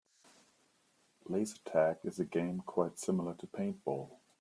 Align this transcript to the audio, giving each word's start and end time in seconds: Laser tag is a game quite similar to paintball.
Laser 1.25 1.59
tag 1.63 1.99
is 2.03 2.19
a 2.19 2.25
game 2.25 2.61
quite 2.65 2.97
similar 2.97 3.35
to 3.35 3.45
paintball. 3.45 4.09